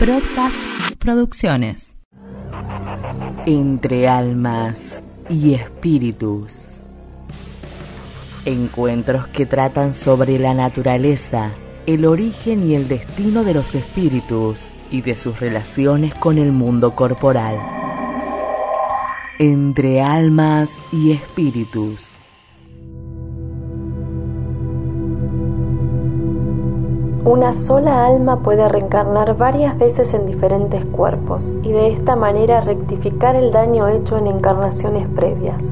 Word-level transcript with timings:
Broadcast 0.00 0.58
Producciones. 0.98 1.92
Entre 3.44 4.08
almas 4.08 5.02
y 5.28 5.52
espíritus. 5.52 6.80
Encuentros 8.46 9.26
que 9.26 9.44
tratan 9.44 9.92
sobre 9.92 10.38
la 10.38 10.54
naturaleza, 10.54 11.50
el 11.84 12.06
origen 12.06 12.66
y 12.66 12.76
el 12.76 12.88
destino 12.88 13.44
de 13.44 13.52
los 13.52 13.74
espíritus 13.74 14.70
y 14.90 15.02
de 15.02 15.14
sus 15.16 15.38
relaciones 15.38 16.14
con 16.14 16.38
el 16.38 16.50
mundo 16.50 16.94
corporal. 16.94 17.58
Entre 19.38 20.00
almas 20.00 20.78
y 20.92 21.12
espíritus. 21.12 22.09
Una 27.24 27.52
sola 27.52 28.06
alma 28.06 28.40
puede 28.40 28.66
reencarnar 28.66 29.36
varias 29.36 29.76
veces 29.76 30.14
en 30.14 30.24
diferentes 30.24 30.82
cuerpos 30.86 31.52
y 31.62 31.70
de 31.70 31.92
esta 31.92 32.16
manera 32.16 32.62
rectificar 32.62 33.36
el 33.36 33.52
daño 33.52 33.88
hecho 33.88 34.16
en 34.16 34.26
encarnaciones 34.26 35.06
previas. 35.08 35.62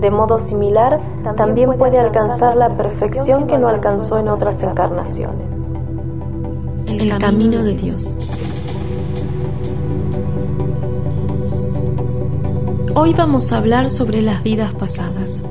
De 0.00 0.10
modo 0.10 0.40
similar, 0.40 1.00
también 1.36 1.78
puede 1.78 1.98
alcanzar 1.98 2.56
la 2.56 2.76
perfección 2.76 3.46
que 3.46 3.56
no 3.56 3.68
alcanzó 3.68 4.18
en 4.18 4.28
otras 4.28 4.60
encarnaciones. 4.64 5.62
El 6.86 7.16
camino 7.18 7.62
de 7.62 7.74
Dios. 7.76 8.16
Hoy 12.96 13.14
vamos 13.14 13.52
a 13.52 13.58
hablar 13.58 13.88
sobre 13.90 14.22
las 14.22 14.42
vidas 14.42 14.74
pasadas. 14.74 15.49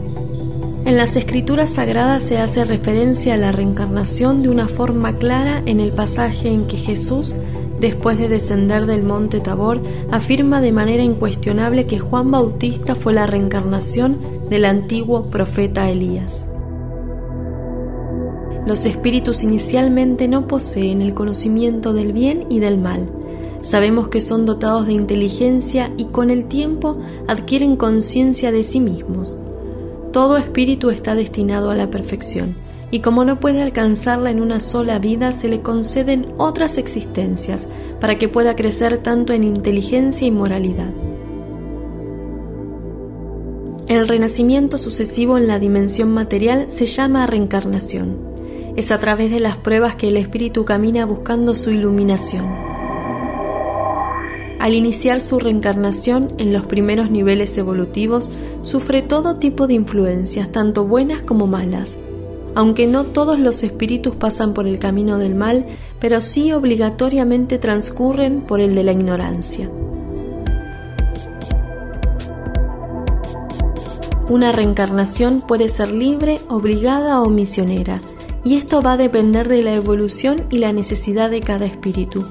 En 0.90 0.98
las 0.98 1.16
escrituras 1.16 1.74
sagradas 1.74 2.24
se 2.24 2.40
hace 2.40 2.66
referencia 2.66 3.36
a 3.36 3.38
la 3.38 3.52
reencarnación 3.52 4.42
de 4.42 4.50
una 4.50 4.68
forma 4.68 5.14
clara 5.14 5.62
en 5.68 5.80
el 5.80 5.92
pasaje 5.92 6.50
en 6.50 6.66
que 6.66 6.78
Jesús, 6.78 7.36
después 7.80 8.18
de 8.18 8.28
descender 8.28 8.88
del 8.88 9.04
monte 9.04 9.40
Tabor, 9.40 9.84
afirma 10.10 10.62
de 10.62 10.72
manera 10.72 11.04
incuestionable 11.04 11.86
que 11.86 12.00
Juan 12.00 12.32
Bautista 12.32 12.96
fue 12.96 13.14
la 13.14 13.28
reencarnación 13.28 14.18
del 14.50 14.66
antiguo 14.66 15.30
profeta 15.30 15.88
Elías. 15.92 16.48
Los 18.66 18.84
espíritus 18.86 19.44
inicialmente 19.44 20.28
no 20.28 20.48
poseen 20.48 21.04
el 21.04 21.14
conocimiento 21.14 21.94
del 21.94 22.14
bien 22.14 22.48
y 22.50 22.62
del 22.62 22.80
mal. 22.80 23.08
Sabemos 23.62 24.08
que 24.08 24.22
son 24.22 24.48
dotados 24.48 24.88
de 24.88 24.94
inteligencia 24.94 25.92
y 25.98 26.06
con 26.06 26.32
el 26.32 26.46
tiempo 26.46 26.98
adquieren 27.28 27.76
conciencia 27.76 28.52
de 28.52 28.64
sí 28.64 28.80
mismos. 28.80 29.38
Todo 30.12 30.38
espíritu 30.38 30.90
está 30.90 31.14
destinado 31.14 31.70
a 31.70 31.76
la 31.76 31.92
perfección, 31.92 32.56
y 32.92 33.02
como 33.02 33.24
no 33.24 33.40
puede 33.40 33.62
alcanzarla 33.62 34.32
en 34.32 34.42
una 34.42 34.60
sola 34.60 34.98
vida, 34.98 35.32
se 35.32 35.48
le 35.48 35.62
conceden 35.62 36.34
otras 36.38 36.78
existencias 36.80 37.68
para 38.00 38.18
que 38.18 38.28
pueda 38.28 38.56
crecer 38.56 38.98
tanto 38.98 39.34
en 39.34 39.44
inteligencia 39.44 40.26
y 40.26 40.32
moralidad. 40.32 40.90
El 43.88 44.08
renacimiento 44.08 44.78
sucesivo 44.78 45.38
en 45.38 45.48
la 45.48 45.60
dimensión 45.60 46.12
material 46.12 46.70
se 46.70 46.86
llama 46.86 47.28
reencarnación. 47.28 48.18
Es 48.76 48.92
a 48.92 49.00
través 49.00 49.32
de 49.32 49.40
las 49.40 49.58
pruebas 49.58 49.96
que 49.96 50.08
el 50.08 50.18
espíritu 50.18 50.64
camina 50.64 51.06
buscando 51.06 51.54
su 51.54 51.72
iluminación. 51.72 52.69
Al 54.60 54.74
iniciar 54.74 55.22
su 55.22 55.40
reencarnación 55.40 56.34
en 56.38 56.52
los 56.52 56.66
primeros 56.66 57.10
niveles 57.10 57.58
evolutivos, 57.58 58.30
sufre 58.62 59.02
todo 59.02 59.38
tipo 59.38 59.68
de 59.68 59.74
influencias, 59.74 60.52
tanto 60.52 60.84
buenas 60.84 61.24
como 61.24 61.48
malas. 61.48 61.98
Aunque 62.56 62.86
no 62.86 63.06
todos 63.06 63.40
los 63.40 63.64
espíritus 63.64 64.16
pasan 64.16 64.54
por 64.54 64.68
el 64.68 64.78
camino 64.78 65.18
del 65.18 65.34
mal, 65.34 65.66
pero 66.02 66.20
sí 66.20 66.52
obligatoriamente 66.52 67.58
transcurren 67.58 68.42
por 68.42 68.60
el 68.60 68.76
de 68.76 68.84
la 68.84 68.92
ignorancia. 68.92 69.70
Una 74.28 74.52
reencarnación 74.52 75.42
puede 75.42 75.70
ser 75.70 75.92
libre, 75.92 76.42
obligada 76.50 77.22
o 77.22 77.30
misionera, 77.30 78.02
y 78.44 78.56
esto 78.56 78.82
va 78.82 78.94
a 78.94 78.98
depender 78.98 79.48
de 79.48 79.64
la 79.64 79.74
evolución 79.74 80.44
y 80.50 80.58
la 80.58 80.74
necesidad 80.74 81.32
de 81.32 81.40
cada 81.40 81.66
espíritu. 81.66 82.26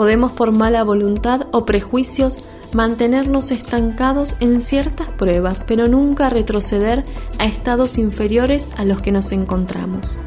Podemos 0.00 0.32
por 0.32 0.56
mala 0.56 0.82
voluntad 0.82 1.42
o 1.50 1.66
prejuicios 1.66 2.48
mantenernos 2.72 3.50
estancados 3.50 4.34
en 4.40 4.62
ciertas 4.62 5.08
pruebas, 5.10 5.62
pero 5.66 5.88
nunca 5.88 6.30
retroceder 6.30 7.02
a 7.38 7.44
estados 7.44 7.98
inferiores 7.98 8.70
a 8.78 8.86
los 8.86 9.02
que 9.02 9.12
nos 9.12 9.30
encontramos. 9.30 10.18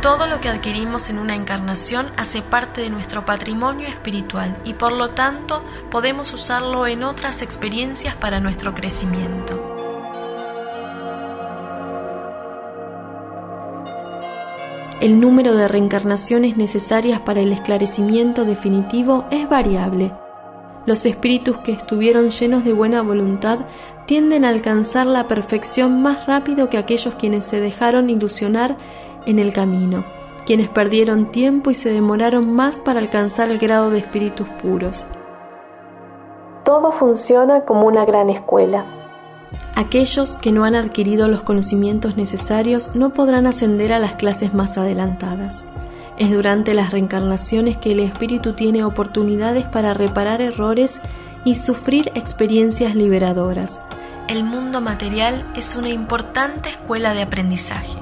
Todo 0.00 0.26
lo 0.26 0.40
que 0.40 0.48
adquirimos 0.48 1.10
en 1.10 1.18
una 1.18 1.34
encarnación 1.34 2.10
hace 2.16 2.40
parte 2.40 2.80
de 2.80 2.88
nuestro 2.88 3.26
patrimonio 3.26 3.86
espiritual 3.86 4.56
y 4.64 4.72
por 4.72 4.92
lo 4.92 5.10
tanto 5.10 5.62
podemos 5.90 6.32
usarlo 6.32 6.86
en 6.86 7.02
otras 7.02 7.42
experiencias 7.42 8.16
para 8.16 8.40
nuestro 8.40 8.72
crecimiento. 8.72 9.61
El 15.02 15.18
número 15.18 15.56
de 15.56 15.66
reencarnaciones 15.66 16.56
necesarias 16.56 17.18
para 17.18 17.40
el 17.40 17.52
esclarecimiento 17.52 18.44
definitivo 18.44 19.24
es 19.32 19.48
variable. 19.48 20.12
Los 20.86 21.04
espíritus 21.06 21.58
que 21.58 21.72
estuvieron 21.72 22.30
llenos 22.30 22.64
de 22.64 22.72
buena 22.72 23.02
voluntad 23.02 23.66
tienden 24.06 24.44
a 24.44 24.50
alcanzar 24.50 25.08
la 25.08 25.26
perfección 25.26 26.02
más 26.02 26.26
rápido 26.26 26.70
que 26.70 26.78
aquellos 26.78 27.16
quienes 27.16 27.44
se 27.44 27.58
dejaron 27.58 28.10
ilusionar 28.10 28.76
en 29.26 29.40
el 29.40 29.52
camino, 29.52 30.04
quienes 30.46 30.68
perdieron 30.68 31.32
tiempo 31.32 31.72
y 31.72 31.74
se 31.74 31.90
demoraron 31.90 32.52
más 32.52 32.80
para 32.80 33.00
alcanzar 33.00 33.50
el 33.50 33.58
grado 33.58 33.90
de 33.90 33.98
espíritus 33.98 34.46
puros. 34.62 35.08
Todo 36.62 36.92
funciona 36.92 37.64
como 37.64 37.88
una 37.88 38.04
gran 38.04 38.30
escuela. 38.30 39.01
Aquellos 39.74 40.36
que 40.36 40.52
no 40.52 40.64
han 40.64 40.74
adquirido 40.74 41.28
los 41.28 41.42
conocimientos 41.42 42.16
necesarios 42.16 42.94
no 42.94 43.14
podrán 43.14 43.46
ascender 43.46 43.92
a 43.92 43.98
las 43.98 44.16
clases 44.16 44.54
más 44.54 44.78
adelantadas. 44.78 45.64
Es 46.18 46.30
durante 46.30 46.74
las 46.74 46.92
reencarnaciones 46.92 47.76
que 47.76 47.92
el 47.92 48.00
espíritu 48.00 48.52
tiene 48.52 48.84
oportunidades 48.84 49.64
para 49.64 49.94
reparar 49.94 50.42
errores 50.42 51.00
y 51.44 51.54
sufrir 51.54 52.12
experiencias 52.14 52.94
liberadoras. 52.94 53.80
El 54.28 54.44
mundo 54.44 54.80
material 54.80 55.50
es 55.56 55.74
una 55.74 55.88
importante 55.88 56.70
escuela 56.70 57.14
de 57.14 57.22
aprendizaje. 57.22 57.98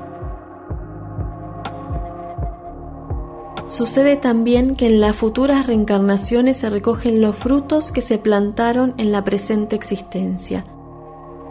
Sucede 3.69 4.17
también 4.17 4.75
que 4.75 4.87
en 4.87 5.01
las 5.01 5.15
futuras 5.15 5.67
reencarnaciones 5.67 6.57
se 6.57 6.69
recogen 6.69 7.21
los 7.21 7.37
frutos 7.37 7.93
que 7.93 8.01
se 8.01 8.19
plantaron 8.19 8.95
en 8.99 9.13
la 9.13 9.23
presente 9.23 9.77
existencia. 9.77 10.65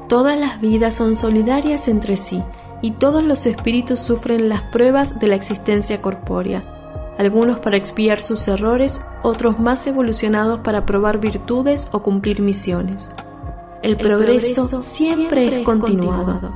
Todas 0.10 0.40
las 0.40 0.60
vidas 0.60 0.96
son 0.96 1.16
solidarias 1.16 1.88
entre 1.88 2.18
sí 2.18 2.44
y 2.82 2.92
todos 2.92 3.24
los 3.24 3.46
espíritus 3.46 4.00
sufren 4.00 4.50
las 4.50 4.64
pruebas 4.64 5.20
de 5.20 5.28
la 5.28 5.36
existencia 5.36 6.02
corpórea, 6.02 6.64
algunos 7.20 7.60
para 7.60 7.78
expiar 7.78 8.24
sus 8.24 8.48
errores, 8.48 9.02
otros 9.22 9.60
más 9.60 9.86
evolucionados 9.86 10.62
para 10.62 10.88
probar 10.88 11.20
virtudes 11.20 11.90
o 11.92 12.02
cumplir 12.02 12.42
misiones. 12.42 13.12
El, 13.84 13.98
progreso, 13.98 14.82
siempre, 14.82 15.60
es 15.60 15.64
continuado. 15.64 16.54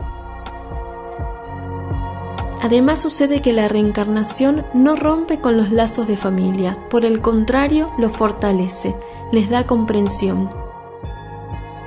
Además 2.63 3.01
sucede 3.01 3.43
que 3.43 3.53
la 3.53 3.67
reencarnación 3.67 4.65
no 4.73 4.95
rompe 4.95 5.39
con 5.39 5.57
los 5.57 5.69
lazos 5.69 6.07
de 6.07 6.17
familia, 6.17 6.75
por 6.89 7.05
el 7.05 7.21
contrario 7.21 7.85
los 7.99 8.13
fortalece, 8.13 8.95
les 9.31 9.51
da 9.51 9.67
comprensión, 9.67 10.62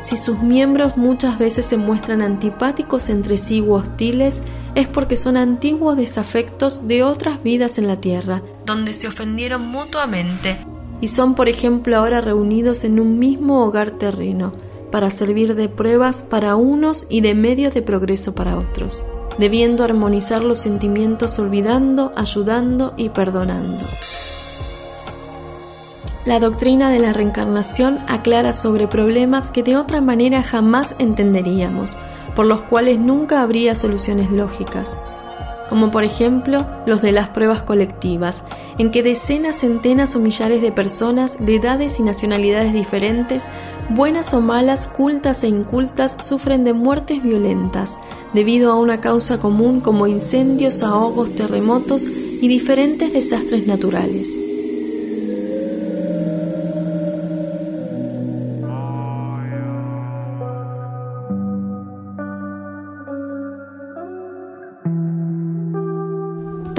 si 0.01 0.17
sus 0.17 0.39
miembros 0.41 0.97
muchas 0.97 1.39
veces 1.39 1.67
se 1.67 1.77
muestran 1.77 2.23
antipáticos 2.23 3.09
entre 3.09 3.39
sí 3.39 3.61
u 3.61 3.75
hostiles, 3.75 4.41
es 4.75 4.89
porque 4.89 5.17
son 5.17 5.37
antiguos 5.37 5.97
desafectos 5.97 6.87
de 6.87 7.03
otras 7.03 7.43
vidas 7.43 7.79
en 7.79 7.89
la 7.89 7.97
Tierra, 7.97 8.43
donde 8.65 8.95
se 8.95 9.09
ofendieron 9.09 9.67
mutuamente, 9.67 10.59
y 11.01 11.09
son 11.09 11.34
por 11.34 11.48
ejemplo 11.48 11.97
ahora 11.97 12.21
reunidos 12.21 12.84
en 12.84 13.01
un 13.01 13.19
mismo 13.19 13.65
hogar 13.65 13.91
terreno, 13.93 14.53
para 14.91 15.10
servir 15.10 15.54
de 15.54 15.69
pruebas 15.69 16.22
para 16.22 16.57
unos 16.57 17.07
y 17.09 17.21
de 17.21 17.34
medios 17.34 17.75
de 17.75 17.83
progreso 17.83 18.34
para 18.34 18.57
otros, 18.57 19.03
debiendo 19.39 19.83
armonizar 19.83 20.43
los 20.45 20.59
sentimientos 20.59 21.39
olvidando, 21.39 22.13
ayudando 22.16 22.95
y 22.97 23.09
perdonando. 23.09 23.84
La 26.27 26.41
doctrina 26.41 26.91
de 26.91 26.99
la 26.99 27.13
reencarnación 27.13 28.01
aclara 28.09 28.53
sobre 28.53 28.89
problemas 28.89 29.53
que 29.53 29.63
de 29.63 29.77
otra 29.77 30.01
manera 30.01 30.43
jamás 30.43 30.97
entenderíamos, 30.99 31.97
por 32.34 32.47
los 32.47 32.63
cuales 32.63 32.99
nunca 32.99 33.43
habría 33.43 33.77
soluciones 33.77 34.33
lógicas, 34.33 34.99
como 35.69 35.93
por 35.93 36.03
ejemplo 36.03 36.67
los 36.84 37.01
de 37.01 37.13
las 37.13 37.28
pruebas 37.28 37.63
colectivas, 37.63 38.43
en 38.77 38.91
que 38.91 39.05
decenas, 39.05 39.61
centenas 39.61 40.17
o 40.17 40.19
millares 40.19 40.63
de 40.63 40.73
personas 40.73 41.37
de 41.39 41.55
edades 41.55 42.01
y 42.01 42.03
nacionalidades 42.03 42.72
diferentes, 42.72 43.45
buenas 43.91 44.34
o 44.34 44.41
malas, 44.41 44.89
cultas 44.89 45.45
e 45.45 45.47
incultas, 45.47 46.17
sufren 46.19 46.65
de 46.65 46.72
muertes 46.72 47.22
violentas, 47.22 47.97
debido 48.34 48.72
a 48.72 48.81
una 48.81 49.01
causa 49.01 49.39
común 49.39 49.81
como 49.81 50.09
incendios, 50.09 50.83
ahogos, 50.83 51.37
terremotos 51.37 52.03
y 52.03 52.49
diferentes 52.49 53.13
desastres 53.13 53.69
naturales. 53.69 54.46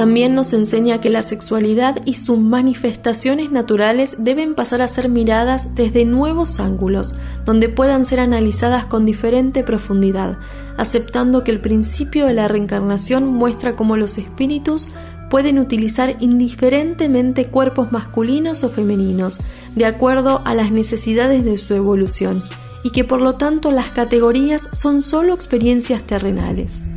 También 0.07 0.36
nos 0.36 0.54
enseña 0.54 1.01
que 1.01 1.09
la 1.09 1.21
sexualidad 1.21 1.98
y 2.06 2.13
sus 2.13 2.39
manifestaciones 2.39 3.51
naturales 3.51 4.15
deben 4.18 4.56
pasar 4.56 4.81
a 4.81 4.88
ser 4.88 5.09
miradas 5.09 5.75
desde 5.75 6.06
nuevos 6.06 6.62
ángulos, 6.62 7.13
donde 7.44 7.68
puedan 7.68 8.06
ser 8.06 8.21
analizadas 8.21 8.86
con 8.86 9.06
diferente 9.06 9.65
profundidad, 9.65 10.38
aceptando 10.77 11.44
que 11.44 11.51
el 11.51 11.59
principio 11.59 12.25
de 12.25 12.33
la 12.33 12.48
reencarnación 12.48 13.33
muestra 13.33 13.75
cómo 13.75 13.98
los 13.98 14.18
espíritus 14.18 14.88
pueden 15.30 15.59
utilizar 15.59 16.15
indiferentemente 16.21 17.48
cuerpos 17.48 17.92
masculinos 17.92 18.63
o 18.63 18.69
femeninos, 18.69 19.39
de 19.75 19.88
acuerdo 19.88 20.42
a 20.45 20.56
las 20.56 20.71
necesidades 20.71 21.44
de 21.44 21.57
su 21.57 21.74
evolución, 21.74 22.38
y 22.81 22.92
que 22.92 23.04
por 23.04 23.19
lo 23.19 23.36
tanto 23.36 23.71
las 23.71 23.89
categorías 23.89 24.69
son 24.71 25.01
solo 25.01 25.33
experiencias 25.33 26.06
terrenales. 26.06 26.92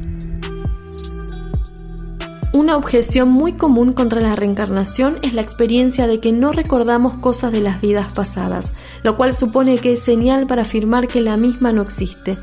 Una 2.60 2.76
objeción 2.76 3.30
muy 3.30 3.54
común 3.54 3.94
contra 3.94 4.20
la 4.20 4.36
reencarnación 4.36 5.16
es 5.22 5.32
la 5.32 5.40
experiencia 5.40 6.06
de 6.06 6.18
que 6.18 6.30
no 6.30 6.52
recordamos 6.52 7.14
cosas 7.14 7.52
de 7.52 7.62
las 7.62 7.80
vidas 7.80 8.12
pasadas, 8.12 8.74
lo 9.02 9.16
cual 9.16 9.34
supone 9.34 9.78
que 9.78 9.94
es 9.94 10.02
señal 10.02 10.46
para 10.46 10.60
afirmar 10.60 11.08
que 11.08 11.22
la 11.22 11.38
misma 11.38 11.72
no 11.72 11.80
existe. 11.80 12.36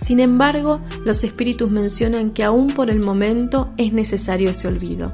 Sin 0.00 0.20
embargo, 0.20 0.82
los 1.04 1.24
espíritus 1.24 1.72
mencionan 1.72 2.30
que 2.30 2.44
aún 2.44 2.68
por 2.68 2.88
el 2.88 3.00
momento 3.00 3.72
es 3.76 3.92
necesario 3.92 4.50
ese 4.50 4.68
olvido. 4.68 5.10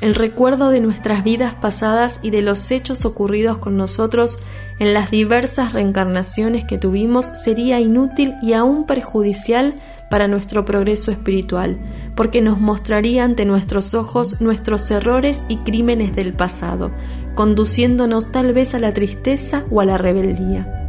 El 0.00 0.14
recuerdo 0.14 0.70
de 0.70 0.80
nuestras 0.80 1.22
vidas 1.22 1.54
pasadas 1.54 2.18
y 2.22 2.30
de 2.30 2.40
los 2.40 2.70
hechos 2.70 3.04
ocurridos 3.04 3.58
con 3.58 3.76
nosotros 3.76 4.38
en 4.78 4.94
las 4.94 5.10
diversas 5.10 5.74
reencarnaciones 5.74 6.64
que 6.64 6.78
tuvimos 6.78 7.26
sería 7.26 7.78
inútil 7.78 8.34
y 8.42 8.54
aún 8.54 8.86
perjudicial 8.86 9.74
para 10.10 10.28
nuestro 10.28 10.64
progreso 10.64 11.10
espiritual, 11.10 11.78
porque 12.14 12.42
nos 12.42 12.60
mostraría 12.60 13.24
ante 13.24 13.44
nuestros 13.44 13.94
ojos 13.94 14.40
nuestros 14.40 14.90
errores 14.90 15.44
y 15.48 15.58
crímenes 15.58 16.14
del 16.14 16.32
pasado, 16.32 16.90
conduciéndonos 17.34 18.30
tal 18.30 18.52
vez 18.52 18.74
a 18.74 18.78
la 18.78 18.92
tristeza 18.92 19.64
o 19.70 19.80
a 19.80 19.84
la 19.84 19.98
rebeldía. 19.98 20.80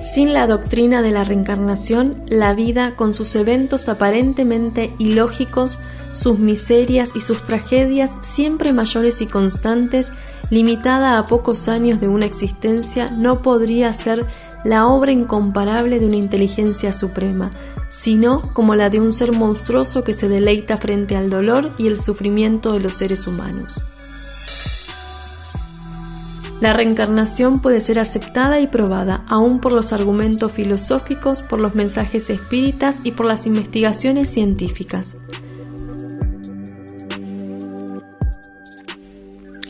Sin 0.00 0.32
la 0.32 0.46
doctrina 0.46 1.02
de 1.02 1.10
la 1.10 1.24
reencarnación, 1.24 2.24
la 2.26 2.54
vida, 2.54 2.96
con 2.96 3.12
sus 3.12 3.36
eventos 3.36 3.90
aparentemente 3.90 4.94
ilógicos, 4.98 5.78
sus 6.12 6.38
miserias 6.38 7.10
y 7.14 7.20
sus 7.20 7.44
tragedias 7.44 8.16
siempre 8.22 8.72
mayores 8.72 9.20
y 9.20 9.26
constantes, 9.26 10.12
limitada 10.48 11.18
a 11.18 11.22
pocos 11.26 11.68
años 11.68 12.00
de 12.00 12.08
una 12.08 12.24
existencia, 12.24 13.10
no 13.10 13.42
podría 13.42 13.92
ser 13.92 14.26
la 14.64 14.86
obra 14.86 15.12
incomparable 15.12 15.98
de 15.98 16.06
una 16.06 16.16
inteligencia 16.16 16.92
suprema, 16.92 17.50
sino 17.90 18.42
como 18.52 18.74
la 18.74 18.90
de 18.90 19.00
un 19.00 19.12
ser 19.12 19.32
monstruoso 19.32 20.04
que 20.04 20.14
se 20.14 20.28
deleita 20.28 20.76
frente 20.76 21.16
al 21.16 21.30
dolor 21.30 21.72
y 21.78 21.86
el 21.86 22.00
sufrimiento 22.00 22.72
de 22.72 22.80
los 22.80 22.94
seres 22.94 23.26
humanos. 23.26 23.80
La 26.60 26.74
reencarnación 26.74 27.60
puede 27.60 27.80
ser 27.80 27.98
aceptada 27.98 28.60
y 28.60 28.66
probada 28.66 29.24
aún 29.28 29.60
por 29.60 29.72
los 29.72 29.94
argumentos 29.94 30.52
filosóficos, 30.52 31.40
por 31.40 31.58
los 31.58 31.74
mensajes 31.74 32.28
espíritas 32.28 33.00
y 33.02 33.12
por 33.12 33.24
las 33.24 33.46
investigaciones 33.46 34.28
científicas. 34.28 35.16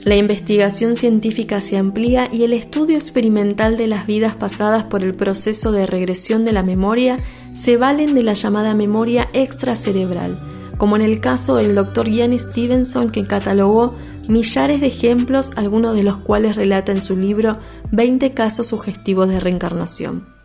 La 0.05 0.17
investigación 0.17 0.97
científica 0.97 1.61
se 1.61 1.76
amplía 1.76 2.26
y 2.32 2.44
el 2.44 2.55
estudio 2.55 2.97
experimental 2.97 3.76
de 3.76 3.87
las 3.87 4.06
vidas 4.06 4.35
pasadas 4.35 4.85
por 4.85 5.02
el 5.05 5.14
proceso 5.14 5.73
de 5.73 5.87
regresión 5.87 6.47
de 6.47 6.52
la 6.52 6.62
memoria 6.62 7.19
se 7.55 7.76
valen 7.76 8.14
de 8.14 8.23
la 8.23 8.32
llamada 8.32 8.73
memoria 8.73 9.29
extracerebral, 9.35 10.41
como 10.79 10.97
en 10.97 11.02
el 11.02 11.20
caso 11.20 11.56
del 11.56 11.75
Dr. 11.75 12.08
Ian 12.08 12.38
Stevenson 12.38 13.11
que 13.11 13.25
catalogó 13.25 13.94
millares 14.26 14.81
de 14.81 14.87
ejemplos, 14.87 15.52
algunos 15.56 15.94
de 15.94 16.05
los 16.05 16.17
cuales 16.17 16.56
relata 16.56 16.93
en 16.93 17.02
su 17.02 17.14
libro 17.14 17.58
20 17.93 18.32
casos 18.32 18.69
sugestivos 18.69 19.29
de 19.29 19.38
reencarnación. 19.38 20.39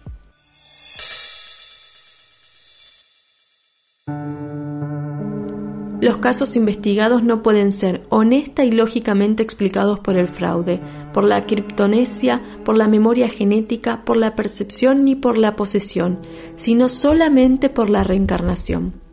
Los 6.05 6.17
casos 6.17 6.55
investigados 6.55 7.23
no 7.23 7.41
pueden 7.41 7.71
ser 7.71 8.03
honesta 8.09 8.63
y 8.63 8.69
lógicamente 8.69 9.41
explicados 9.41 9.99
por 9.99 10.17
el 10.17 10.27
fraude, 10.27 10.79
por 11.11 11.23
la 11.23 11.47
criptonesia, 11.47 12.43
por 12.63 12.77
la 12.77 12.87
memoria 12.87 13.27
genética, 13.27 14.05
por 14.05 14.15
la 14.15 14.35
percepción 14.35 15.03
ni 15.03 15.15
por 15.15 15.35
la 15.35 15.55
posesión, 15.55 16.19
sino 16.53 16.89
solamente 16.89 17.71
por 17.71 17.89
la 17.89 18.03
reencarnación. 18.03 19.04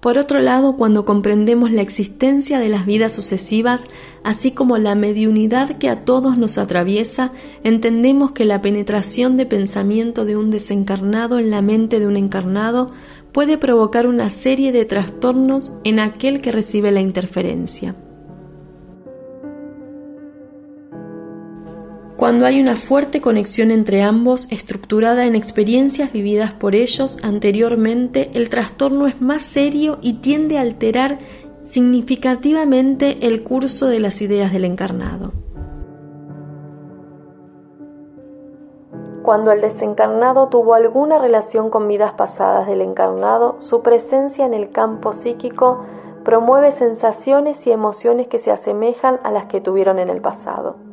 Por 0.00 0.16
otro 0.16 0.40
lado, 0.40 0.76
cuando 0.76 1.04
comprendemos 1.04 1.70
la 1.72 1.82
existencia 1.82 2.58
de 2.58 2.70
las 2.70 2.86
vidas 2.86 3.12
sucesivas, 3.12 3.86
así 4.24 4.50
como 4.50 4.78
la 4.78 4.94
mediunidad 4.94 5.76
que 5.76 5.90
a 5.90 6.06
todos 6.06 6.38
nos 6.38 6.56
atraviesa, 6.56 7.32
entendemos 7.64 8.32
que 8.32 8.46
la 8.46 8.62
penetración 8.62 9.36
de 9.36 9.44
pensamiento 9.44 10.24
de 10.24 10.36
un 10.38 10.50
desencarnado 10.50 11.38
en 11.38 11.50
la 11.50 11.60
mente 11.60 12.00
de 12.00 12.06
un 12.06 12.16
encarnado 12.16 12.90
puede 13.32 13.58
provocar 13.58 14.06
una 14.06 14.30
serie 14.30 14.72
de 14.72 14.86
trastornos 14.86 15.74
en 15.84 16.00
aquel 16.00 16.40
que 16.40 16.50
recibe 16.50 16.90
la 16.92 17.00
interferencia. 17.00 17.94
Cuando 22.20 22.44
hay 22.44 22.60
una 22.60 22.76
fuerte 22.76 23.22
conexión 23.22 23.70
entre 23.70 24.02
ambos 24.02 24.46
estructurada 24.52 25.24
en 25.24 25.34
experiencias 25.34 26.12
vividas 26.12 26.52
por 26.52 26.74
ellos 26.74 27.16
anteriormente, 27.22 28.30
el 28.34 28.50
trastorno 28.50 29.06
es 29.06 29.22
más 29.22 29.40
serio 29.40 29.96
y 30.02 30.20
tiende 30.20 30.58
a 30.58 30.60
alterar 30.60 31.16
significativamente 31.64 33.26
el 33.26 33.42
curso 33.42 33.86
de 33.86 34.00
las 34.00 34.20
ideas 34.20 34.52
del 34.52 34.66
encarnado. 34.66 35.32
Cuando 39.22 39.50
el 39.50 39.62
desencarnado 39.62 40.48
tuvo 40.48 40.74
alguna 40.74 41.16
relación 41.16 41.70
con 41.70 41.88
vidas 41.88 42.12
pasadas 42.12 42.66
del 42.66 42.82
encarnado, 42.82 43.58
su 43.62 43.80
presencia 43.80 44.44
en 44.44 44.52
el 44.52 44.72
campo 44.72 45.14
psíquico 45.14 45.86
promueve 46.22 46.70
sensaciones 46.70 47.66
y 47.66 47.72
emociones 47.72 48.28
que 48.28 48.38
se 48.38 48.50
asemejan 48.50 49.20
a 49.22 49.30
las 49.30 49.46
que 49.46 49.62
tuvieron 49.62 49.98
en 49.98 50.10
el 50.10 50.20
pasado. 50.20 50.89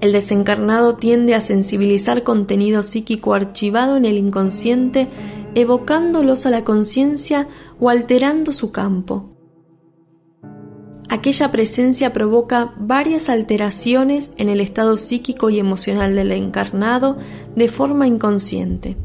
El 0.00 0.12
desencarnado 0.12 0.96
tiende 0.96 1.34
a 1.34 1.42
sensibilizar 1.42 2.22
contenido 2.22 2.82
psíquico 2.82 3.34
archivado 3.34 3.96
en 3.96 4.06
el 4.06 4.16
inconsciente, 4.16 5.08
evocándolos 5.54 6.46
a 6.46 6.50
la 6.50 6.64
conciencia 6.64 7.48
o 7.78 7.90
alterando 7.90 8.52
su 8.52 8.72
campo. 8.72 9.30
Aquella 11.10 11.50
presencia 11.50 12.12
provoca 12.12 12.72
varias 12.78 13.28
alteraciones 13.28 14.30
en 14.36 14.48
el 14.48 14.60
estado 14.60 14.96
psíquico 14.96 15.50
y 15.50 15.58
emocional 15.58 16.14
del 16.14 16.32
encarnado 16.32 17.18
de 17.56 17.68
forma 17.68 18.06
inconsciente. 18.06 18.96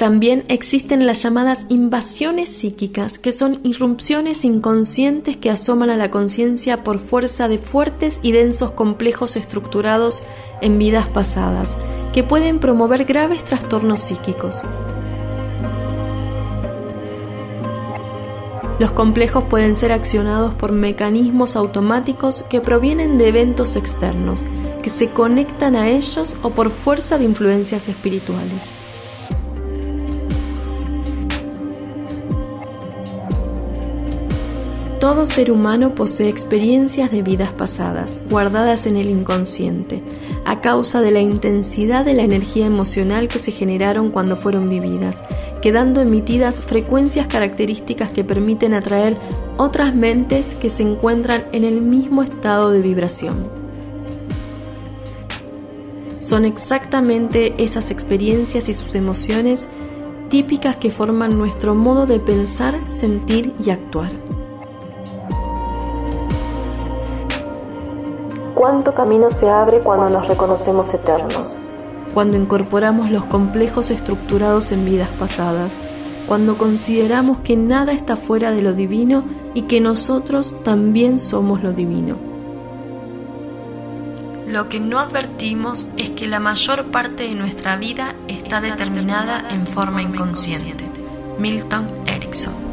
También 0.00 0.44
existen 0.48 1.06
las 1.06 1.22
llamadas 1.22 1.66
invasiones 1.68 2.48
psíquicas, 2.48 3.18
que 3.18 3.32
son 3.32 3.60
irrupciones 3.64 4.46
inconscientes 4.46 5.36
que 5.36 5.50
asoman 5.50 5.90
a 5.90 5.98
la 5.98 6.10
conciencia 6.10 6.82
por 6.82 6.98
fuerza 6.98 7.48
de 7.48 7.58
fuertes 7.58 8.18
y 8.22 8.32
densos 8.32 8.70
complejos 8.70 9.36
estructurados 9.36 10.22
en 10.62 10.78
vidas 10.78 11.06
pasadas, 11.06 11.76
que 12.14 12.22
pueden 12.22 12.60
promover 12.60 13.04
graves 13.04 13.44
trastornos 13.44 14.00
psíquicos. 14.00 14.62
Los 18.78 18.92
complejos 18.92 19.44
pueden 19.50 19.76
ser 19.76 19.92
accionados 19.92 20.54
por 20.54 20.72
mecanismos 20.72 21.56
automáticos 21.56 22.42
que 22.48 22.62
provienen 22.62 23.18
de 23.18 23.28
eventos 23.28 23.76
externos, 23.76 24.46
que 24.82 24.88
se 24.88 25.10
conectan 25.10 25.76
a 25.76 25.90
ellos 25.90 26.36
o 26.40 26.48
por 26.48 26.70
fuerza 26.70 27.18
de 27.18 27.24
influencias 27.24 27.86
espirituales. 27.86 28.79
Todo 35.10 35.26
ser 35.26 35.50
humano 35.50 35.96
posee 35.96 36.28
experiencias 36.28 37.10
de 37.10 37.22
vidas 37.22 37.52
pasadas, 37.52 38.20
guardadas 38.30 38.86
en 38.86 38.96
el 38.96 39.10
inconsciente, 39.10 40.04
a 40.44 40.60
causa 40.60 41.00
de 41.00 41.10
la 41.10 41.18
intensidad 41.18 42.04
de 42.04 42.14
la 42.14 42.22
energía 42.22 42.66
emocional 42.66 43.26
que 43.26 43.40
se 43.40 43.50
generaron 43.50 44.10
cuando 44.10 44.36
fueron 44.36 44.70
vividas, 44.70 45.24
quedando 45.62 46.00
emitidas 46.00 46.60
frecuencias 46.60 47.26
características 47.26 48.10
que 48.10 48.22
permiten 48.22 48.72
atraer 48.72 49.16
otras 49.56 49.96
mentes 49.96 50.54
que 50.54 50.70
se 50.70 50.84
encuentran 50.84 51.42
en 51.50 51.64
el 51.64 51.80
mismo 51.80 52.22
estado 52.22 52.70
de 52.70 52.80
vibración. 52.80 53.48
Son 56.20 56.44
exactamente 56.44 57.54
esas 57.58 57.90
experiencias 57.90 58.68
y 58.68 58.74
sus 58.74 58.94
emociones 58.94 59.66
típicas 60.28 60.76
que 60.76 60.92
forman 60.92 61.36
nuestro 61.36 61.74
modo 61.74 62.06
de 62.06 62.20
pensar, 62.20 62.78
sentir 62.88 63.52
y 63.60 63.70
actuar. 63.70 64.12
Cuánto 68.60 68.94
camino 68.94 69.30
se 69.30 69.48
abre 69.48 69.80
cuando 69.80 70.10
nos 70.10 70.28
reconocemos 70.28 70.92
eternos. 70.92 71.56
Cuando 72.12 72.36
incorporamos 72.36 73.10
los 73.10 73.24
complejos 73.24 73.90
estructurados 73.90 74.70
en 74.70 74.84
vidas 74.84 75.08
pasadas, 75.18 75.72
cuando 76.26 76.58
consideramos 76.58 77.38
que 77.38 77.56
nada 77.56 77.92
está 77.94 78.16
fuera 78.16 78.50
de 78.50 78.60
lo 78.60 78.74
divino 78.74 79.24
y 79.54 79.62
que 79.62 79.80
nosotros 79.80 80.54
también 80.62 81.18
somos 81.18 81.62
lo 81.62 81.72
divino. 81.72 82.16
Lo 84.46 84.68
que 84.68 84.78
no 84.78 84.98
advertimos 84.98 85.86
es 85.96 86.10
que 86.10 86.28
la 86.28 86.38
mayor 86.38 86.84
parte 86.90 87.22
de 87.22 87.34
nuestra 87.34 87.78
vida 87.78 88.14
está 88.28 88.60
determinada 88.60 89.42
en 89.48 89.66
forma 89.66 90.02
inconsciente. 90.02 90.84
Milton 91.38 91.88
Erickson 92.04 92.69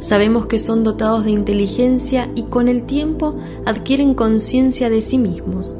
Sabemos 0.00 0.46
que 0.46 0.58
son 0.58 0.84
dotados 0.84 1.24
de 1.24 1.30
inteligencia 1.30 2.30
y 2.34 2.44
con 2.44 2.68
el 2.68 2.84
tiempo 2.84 3.36
adquieren 3.66 4.14
conciencia 4.14 4.90
de 4.90 5.02
sí 5.02 5.18
mismos. 5.18 5.74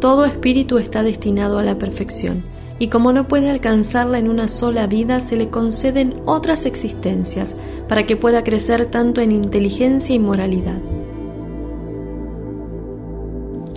Todo 0.00 0.24
espíritu 0.24 0.78
está 0.78 1.02
destinado 1.02 1.58
a 1.58 1.62
la 1.62 1.78
perfección 1.78 2.44
y 2.78 2.88
como 2.88 3.12
no 3.12 3.28
puede 3.28 3.50
alcanzarla 3.50 4.18
en 4.18 4.28
una 4.28 4.48
sola 4.48 4.86
vida, 4.86 5.20
se 5.20 5.36
le 5.36 5.48
conceden 5.48 6.16
otras 6.24 6.66
existencias 6.66 7.54
para 7.88 8.06
que 8.06 8.16
pueda 8.16 8.42
crecer 8.42 8.86
tanto 8.86 9.20
en 9.20 9.32
inteligencia 9.32 10.14
y 10.14 10.18
moralidad. 10.18 10.78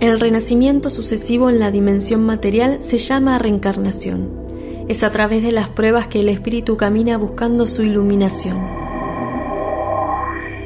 El 0.00 0.20
renacimiento 0.20 0.90
sucesivo 0.90 1.50
en 1.50 1.58
la 1.58 1.72
dimensión 1.72 2.24
material 2.24 2.78
se 2.82 2.98
llama 2.98 3.36
reencarnación. 3.36 4.30
Es 4.86 5.02
a 5.02 5.10
través 5.10 5.42
de 5.42 5.50
las 5.50 5.68
pruebas 5.68 6.06
que 6.06 6.20
el 6.20 6.28
espíritu 6.28 6.76
camina 6.76 7.18
buscando 7.18 7.66
su 7.66 7.82
iluminación. 7.82 8.58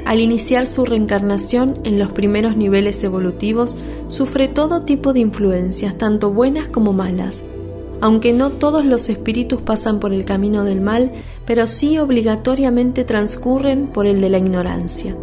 Al 0.05 0.21
iniciar 0.21 0.67
su 0.67 0.85
reencarnación 0.85 1.79
en 1.85 1.99
los 1.99 2.11
primeros 2.11 2.59
niveles 2.59 3.03
evolutivos, 3.05 3.75
sufre 4.09 4.49
todo 4.49 4.83
tipo 4.83 5.15
de 5.15 5.21
influencias, 5.21 5.97
tanto 5.97 6.31
buenas 6.31 6.69
como 6.69 6.93
malas, 6.93 7.43
aunque 8.03 8.35
no 8.35 8.51
todos 8.51 8.85
los 8.85 9.09
espíritus 9.09 9.63
pasan 9.63 9.99
por 9.99 10.13
el 10.13 10.27
camino 10.27 10.63
del 10.65 10.83
mal, 10.83 11.11
pero 11.47 11.67
sí 11.67 11.97
obligatoriamente 11.97 13.05
transcurren 13.05 13.87
por 13.87 14.07
el 14.07 14.21
de 14.21 14.29
la 14.29 14.37
ignorancia. 14.37 15.17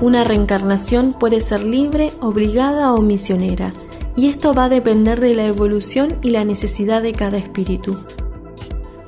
Una 0.00 0.22
reencarnación 0.22 1.12
puede 1.12 1.40
ser 1.40 1.64
libre, 1.64 2.12
obligada 2.20 2.92
o 2.92 3.02
misionera, 3.02 3.72
y 4.14 4.28
esto 4.28 4.54
va 4.54 4.64
a 4.64 4.68
depender 4.68 5.18
de 5.18 5.34
la 5.34 5.46
evolución 5.46 6.18
y 6.22 6.30
la 6.30 6.44
necesidad 6.44 7.02
de 7.02 7.12
cada 7.12 7.36
espíritu. 7.36 7.96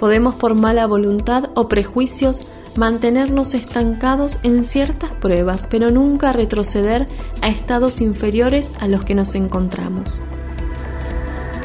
Podemos 0.01 0.35
por 0.35 0.59
mala 0.59 0.87
voluntad 0.87 1.51
o 1.55 1.69
prejuicios 1.69 2.53
mantenernos 2.77 3.55
estancados 3.55 4.41
en 4.43 4.65
ciertas 4.65 5.13
pruebas, 5.13 5.65
pero 5.71 5.91
nunca 5.91 6.33
retroceder 6.33 7.07
a 7.41 7.49
estados 7.49 8.01
inferiores 8.01 8.73
a 8.81 8.89
los 8.89 9.05
que 9.05 9.15
nos 9.15 9.37
encontramos. 9.37 10.21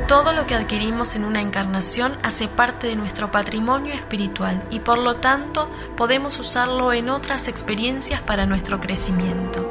Todo 0.08 0.34
lo 0.34 0.46
que 0.46 0.54
adquirimos 0.54 1.16
en 1.16 1.26
una 1.26 1.42
encarnación 1.42 2.20
hace 2.22 2.48
parte 2.48 2.86
de 2.86 2.96
nuestro 2.96 3.32
patrimonio 3.32 3.92
espiritual 3.92 4.64
y 4.70 4.80
por 4.80 5.00
lo 5.00 5.16
tanto 5.16 5.68
podemos 5.98 6.40
usarlo 6.40 6.94
en 6.94 7.10
otras 7.10 7.48
experiencias 7.48 8.22
para 8.22 8.46
nuestro 8.46 8.80
crecimiento. 8.80 9.68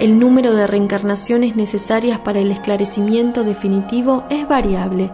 El 0.00 0.18
número 0.18 0.52
de 0.54 0.66
reencarnaciones 0.66 1.54
necesarias 1.54 2.18
para 2.18 2.40
el 2.40 2.50
esclarecimiento 2.50 3.44
definitivo 3.44 4.24
es 4.30 4.48
variable 4.48 5.12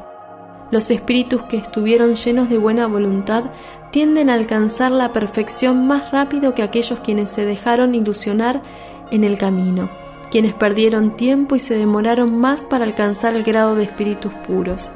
los 0.75 0.91
espíritus 0.91 1.45
que 1.45 1.57
estuvieron 1.57 2.17
llenos 2.17 2.49
de 2.49 2.59
buena 2.59 2.89
voluntad 2.89 3.45
tienden 3.93 4.29
a 4.29 4.35
alcanzar 4.35 4.91
la 4.91 5.13
perfección 5.13 5.87
más 5.87 6.11
rápido 6.11 6.53
que 6.55 6.65
aquellos 6.65 6.99
quienes 6.99 7.31
se 7.31 7.45
dejaron 7.45 7.95
ilusionar 7.95 8.61
en 9.11 9.25
el 9.25 9.39
camino, 9.39 9.89
quienes 10.31 10.55
perdieron 10.55 11.17
tiempo 11.17 11.55
y 11.57 11.61
se 11.61 11.77
demoraron 11.77 12.39
más 12.39 12.65
para 12.65 12.85
alcanzar 12.85 13.37
el 13.37 13.45
grado 13.45 13.75
de 13.75 13.85
espíritus 13.85 14.33
puros. 14.47 14.93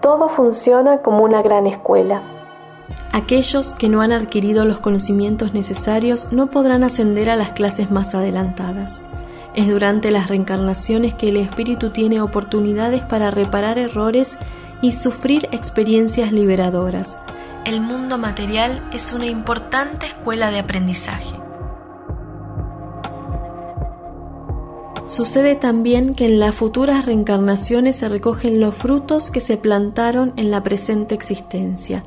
Todo 0.00 0.28
funciona 0.28 1.02
como 1.02 1.24
una 1.24 1.42
gran 1.42 1.66
escuela. 1.66 2.22
Aquellos 3.12 3.74
que 3.74 3.88
no 3.88 4.02
han 4.02 4.12
adquirido 4.12 4.64
los 4.64 4.78
conocimientos 4.78 5.54
necesarios 5.54 6.32
no 6.32 6.50
podrán 6.50 6.84
ascender 6.84 7.30
a 7.30 7.36
las 7.36 7.52
clases 7.52 7.90
más 7.90 8.14
adelantadas. 8.14 9.00
Es 9.54 9.68
durante 9.68 10.10
las 10.10 10.28
reencarnaciones 10.28 11.14
que 11.14 11.30
el 11.30 11.38
espíritu 11.38 11.90
tiene 11.90 12.20
oportunidades 12.20 13.02
para 13.02 13.30
reparar 13.30 13.78
errores 13.78 14.36
y 14.82 14.92
sufrir 14.92 15.48
experiencias 15.50 16.30
liberadoras. 16.30 17.16
El 17.64 17.80
mundo 17.80 18.18
material 18.18 18.86
es 18.92 19.12
una 19.12 19.26
importante 19.26 20.06
escuela 20.06 20.50
de 20.50 20.58
aprendizaje. 20.58 21.45
Sucede 25.06 25.54
también 25.54 26.14
que 26.14 26.26
en 26.26 26.40
las 26.40 26.54
futuras 26.54 27.06
reencarnaciones 27.06 27.96
se 27.96 28.08
recogen 28.08 28.58
los 28.58 28.74
frutos 28.74 29.30
que 29.30 29.40
se 29.40 29.56
plantaron 29.56 30.32
en 30.36 30.50
la 30.50 30.64
presente 30.64 31.14
existencia. 31.14 32.04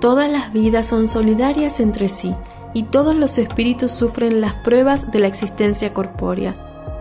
Todas 0.00 0.30
las 0.30 0.52
vidas 0.52 0.86
son 0.86 1.06
solidarias 1.06 1.80
entre 1.80 2.08
sí 2.08 2.34
y 2.72 2.84
todos 2.84 3.14
los 3.14 3.36
espíritus 3.36 3.92
sufren 3.92 4.40
las 4.40 4.54
pruebas 4.54 5.10
de 5.10 5.18
la 5.18 5.26
existencia 5.26 5.92
corpórea, 5.92 6.54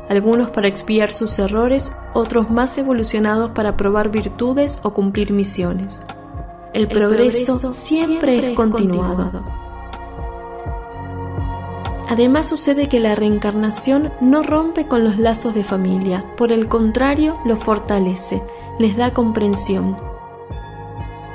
algunos 0.09 0.49
para 0.49 0.67
expiar 0.67 1.13
sus 1.13 1.39
errores, 1.39 1.91
otros 2.13 2.49
más 2.49 2.77
evolucionados 2.77 3.51
para 3.51 3.77
probar 3.77 4.09
virtudes 4.09 4.79
o 4.83 4.93
cumplir 4.93 5.31
misiones. 5.31 6.01
El, 6.73 6.89
progreso, 6.89 7.71
siempre, 7.71 8.51
es 8.51 8.55
continuado. 8.55 9.66
Además 12.09 12.47
sucede 12.47 12.87
que 12.87 13.01
la 13.01 13.15
reencarnación 13.15 14.13
no 14.21 14.41
rompe 14.41 14.85
con 14.85 15.03
los 15.03 15.17
lazos 15.17 15.53
de 15.53 15.65
familia, 15.65 16.23
por 16.37 16.53
el 16.53 16.69
contrario 16.69 17.33
los 17.45 17.59
fortalece, 17.59 18.41
les 18.79 18.95
da 18.95 19.13
comprensión. 19.13 19.97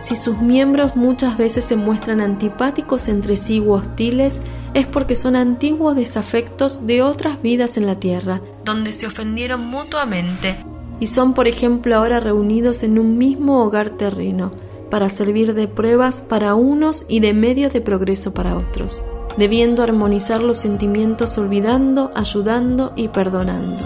Si 0.00 0.17
sus 0.17 0.38
miembros 0.38 0.97
muchas 0.97 1.37
veces 1.37 1.67
se 1.67 1.76
muestran 1.76 2.23
antipáticos 2.23 3.09
entre 3.09 3.37
sí 3.37 3.61
u 3.61 3.73
hostiles, 3.73 4.41
es 4.73 4.87
porque 4.87 5.14
son 5.14 5.37
antiguos 5.37 5.95
desafectos 5.95 6.87
de 6.87 7.02
otras 7.02 7.43
vidas 7.43 7.76
en 7.76 7.87
la 7.87 7.97
Tierra, 8.00 8.41
donde 8.64 8.95
se 8.95 9.07
ofendieron 9.07 9.67
mutuamente, 9.67 10.64
y 11.00 11.07
son 11.09 11.35
por 11.35 11.49
ejemplo 11.49 11.97
ahora 11.97 12.19
reunidos 12.19 12.83
en 12.83 12.99
un 12.99 13.19
mismo 13.19 13.62
hogar 13.62 13.91
terreno, 13.91 14.52
para 14.91 15.11
servir 15.11 15.52
de 15.52 15.69
pruebas 15.69 16.23
para 16.23 16.55
unos 16.55 17.05
y 17.09 17.21
de 17.21 17.35
medios 17.35 17.75
de 17.75 17.83
progreso 17.83 18.33
para 18.33 18.57
otros 18.57 19.02
debiendo 19.36 19.82
armonizar 19.82 20.42
los 20.42 20.58
sentimientos 20.58 21.38
olvidando, 21.38 22.10
ayudando 22.14 22.92
y 22.96 23.08
perdonando. 23.08 23.82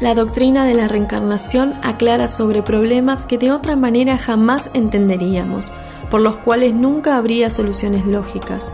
La 0.00 0.14
doctrina 0.14 0.64
de 0.64 0.74
la 0.74 0.86
reencarnación 0.86 1.74
aclara 1.82 2.28
sobre 2.28 2.62
problemas 2.62 3.26
que 3.26 3.38
de 3.38 3.50
otra 3.50 3.74
manera 3.74 4.16
jamás 4.16 4.70
entenderíamos, 4.72 5.72
por 6.10 6.20
los 6.20 6.36
cuales 6.36 6.72
nunca 6.72 7.16
habría 7.16 7.50
soluciones 7.50 8.06
lógicas 8.06 8.72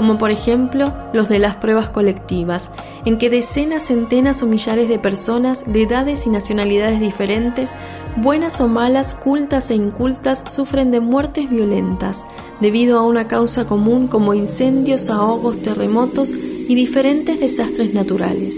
como 0.00 0.16
por 0.16 0.30
ejemplo 0.30 0.94
los 1.12 1.28
de 1.28 1.38
las 1.38 1.56
pruebas 1.56 1.90
colectivas, 1.90 2.70
en 3.04 3.18
que 3.18 3.28
decenas, 3.28 3.82
centenas 3.82 4.42
o 4.42 4.46
millares 4.46 4.88
de 4.88 4.98
personas 4.98 5.64
de 5.66 5.82
edades 5.82 6.26
y 6.26 6.30
nacionalidades 6.30 7.00
diferentes, 7.00 7.70
buenas 8.16 8.60
o 8.60 8.68
malas, 8.68 9.14
cultas 9.14 9.70
e 9.70 9.74
incultas, 9.74 10.44
sufren 10.46 10.90
de 10.90 11.00
muertes 11.00 11.48
violentas, 11.48 12.24
debido 12.60 12.98
a 12.98 13.02
una 13.02 13.28
causa 13.28 13.66
común 13.66 14.08
como 14.08 14.34
incendios, 14.34 15.10
ahogos, 15.10 15.62
terremotos 15.62 16.30
y 16.30 16.74
diferentes 16.74 17.40
desastres 17.40 17.94
naturales. 17.94 18.56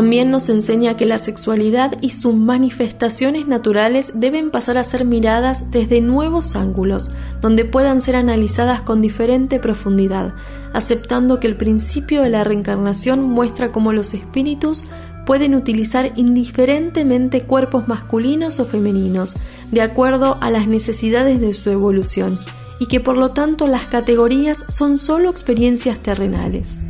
También 0.00 0.30
nos 0.30 0.48
enseña 0.48 0.96
que 0.96 1.04
la 1.04 1.18
sexualidad 1.18 1.92
y 2.00 2.08
sus 2.08 2.34
manifestaciones 2.34 3.46
naturales 3.46 4.12
deben 4.14 4.50
pasar 4.50 4.78
a 4.78 4.82
ser 4.82 5.04
miradas 5.04 5.70
desde 5.70 6.00
nuevos 6.00 6.56
ángulos, 6.56 7.10
donde 7.42 7.66
puedan 7.66 8.00
ser 8.00 8.16
analizadas 8.16 8.80
con 8.80 9.02
diferente 9.02 9.58
profundidad, 9.58 10.32
aceptando 10.72 11.38
que 11.38 11.48
el 11.48 11.58
principio 11.58 12.22
de 12.22 12.30
la 12.30 12.44
reencarnación 12.44 13.28
muestra 13.28 13.72
cómo 13.72 13.92
los 13.92 14.14
espíritus 14.14 14.84
pueden 15.26 15.54
utilizar 15.54 16.14
indiferentemente 16.16 17.42
cuerpos 17.42 17.86
masculinos 17.86 18.58
o 18.58 18.64
femeninos, 18.64 19.34
de 19.70 19.82
acuerdo 19.82 20.38
a 20.40 20.50
las 20.50 20.66
necesidades 20.66 21.42
de 21.42 21.52
su 21.52 21.68
evolución, 21.68 22.38
y 22.78 22.86
que 22.86 23.00
por 23.00 23.18
lo 23.18 23.32
tanto 23.32 23.66
las 23.66 23.84
categorías 23.84 24.64
son 24.70 24.96
solo 24.96 25.28
experiencias 25.28 26.00
terrenales. 26.00 26.86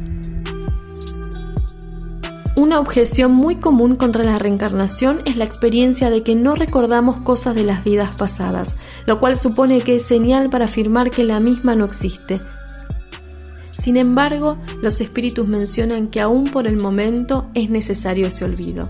Una 2.60 2.78
objeción 2.78 3.32
muy 3.32 3.54
común 3.54 3.96
contra 3.96 4.22
la 4.22 4.38
reencarnación 4.38 5.22
es 5.24 5.38
la 5.38 5.44
experiencia 5.44 6.10
de 6.10 6.20
que 6.20 6.34
no 6.34 6.54
recordamos 6.54 7.16
cosas 7.16 7.54
de 7.54 7.64
las 7.64 7.84
vidas 7.84 8.14
pasadas, 8.16 8.76
lo 9.06 9.18
cual 9.18 9.38
supone 9.38 9.80
que 9.80 9.96
es 9.96 10.02
señal 10.02 10.50
para 10.50 10.66
afirmar 10.66 11.08
que 11.08 11.24
la 11.24 11.40
misma 11.40 11.74
no 11.74 11.86
existe. 11.86 12.42
Sin 13.78 13.96
embargo, 13.96 14.58
los 14.82 15.00
espíritus 15.00 15.48
mencionan 15.48 16.08
que 16.08 16.20
aún 16.20 16.44
por 16.44 16.66
el 16.66 16.76
momento 16.76 17.48
es 17.54 17.70
necesario 17.70 18.26
ese 18.26 18.44
olvido. 18.44 18.88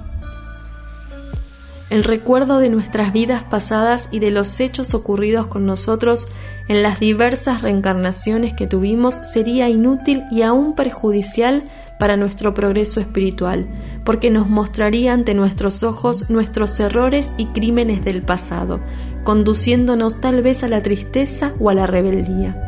El 1.90 2.02
recuerdo 2.02 2.58
de 2.58 2.70
nuestras 2.70 3.12
vidas 3.12 3.44
pasadas 3.44 4.08
y 4.10 4.18
de 4.18 4.32
los 4.32 4.58
hechos 4.58 4.94
ocurridos 4.94 5.46
con 5.46 5.64
nosotros 5.64 6.26
en 6.66 6.82
las 6.82 6.98
diversas 6.98 7.62
reencarnaciones 7.62 8.52
que 8.52 8.66
tuvimos 8.66 9.14
sería 9.22 9.68
inútil 9.68 10.24
y 10.32 10.42
aún 10.42 10.74
perjudicial 10.74 11.62
para 12.00 12.16
nuestro 12.16 12.54
progreso 12.54 12.98
espiritual, 12.98 13.68
porque 14.04 14.30
nos 14.30 14.48
mostraría 14.48 15.12
ante 15.12 15.34
nuestros 15.34 15.84
ojos 15.84 16.28
nuestros 16.30 16.80
errores 16.80 17.32
y 17.36 17.46
crímenes 17.46 18.04
del 18.04 18.22
pasado, 18.22 18.80
conduciéndonos 19.22 20.20
tal 20.20 20.42
vez 20.42 20.64
a 20.64 20.68
la 20.68 20.82
tristeza 20.82 21.54
o 21.60 21.68
a 21.70 21.74
la 21.74 21.86
rebeldía. 21.86 22.66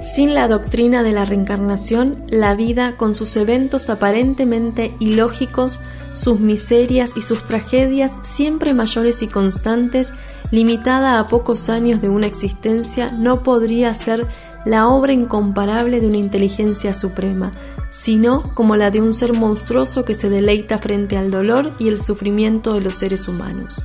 Sin 0.00 0.34
la 0.34 0.48
doctrina 0.48 1.02
de 1.02 1.12
la 1.12 1.24
reencarnación, 1.24 2.24
la 2.28 2.54
vida, 2.54 2.96
con 2.96 3.14
sus 3.14 3.36
eventos 3.36 3.90
aparentemente 3.90 4.94
ilógicos, 5.00 5.80
sus 6.12 6.40
miserias 6.40 7.12
y 7.16 7.20
sus 7.20 7.44
tragedias 7.44 8.16
siempre 8.22 8.74
mayores 8.74 9.22
y 9.22 9.28
constantes, 9.28 10.12
limitada 10.50 11.18
a 11.18 11.24
pocos 11.28 11.68
años 11.68 12.00
de 12.00 12.08
una 12.08 12.26
existencia, 12.26 13.10
no 13.10 13.42
podría 13.42 13.92
ser 13.92 14.26
la 14.64 14.88
obra 14.88 15.12
incomparable 15.12 16.00
de 16.00 16.06
una 16.06 16.18
inteligencia 16.18 16.94
suprema, 16.94 17.52
sino 17.90 18.42
como 18.54 18.76
la 18.76 18.90
de 18.90 19.00
un 19.00 19.14
ser 19.14 19.32
monstruoso 19.32 20.04
que 20.04 20.14
se 20.14 20.28
deleita 20.28 20.78
frente 20.78 21.16
al 21.16 21.30
dolor 21.30 21.74
y 21.78 21.88
el 21.88 22.00
sufrimiento 22.00 22.74
de 22.74 22.80
los 22.80 22.94
seres 22.94 23.28
humanos. 23.28 23.82